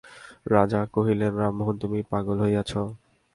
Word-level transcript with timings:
রাজা 0.45 0.81
কহিলেন, 0.95 1.31
রামমোহন 1.41 1.75
তুমি 1.83 1.99
পাগল 2.11 2.37
হইয়াছ? 2.43 2.71